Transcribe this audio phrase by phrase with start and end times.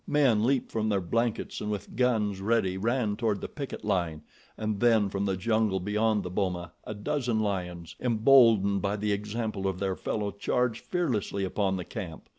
[0.07, 4.23] Men leaped from their blankets and with guns ready ran toward the picket line,
[4.57, 9.67] and then from the jungle beyond the boma a dozen lions, emboldened by the example
[9.67, 12.29] of their fellow charged fearlessly upon the camp.